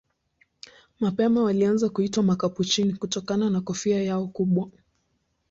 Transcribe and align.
Mapema 0.99 1.43
walianza 1.43 1.89
kuitwa 1.89 2.23
Wakapuchini 2.27 2.93
kutokana 2.93 3.49
na 3.49 3.61
kofia 3.61 4.03
yao 4.03 4.27
kubwa. 4.27 4.69